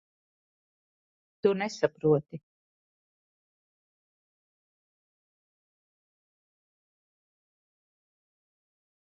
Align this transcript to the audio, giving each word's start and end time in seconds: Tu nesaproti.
Tu 1.41 1.51
nesaproti. 1.59 2.41